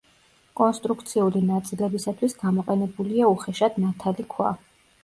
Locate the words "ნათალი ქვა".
3.87-4.55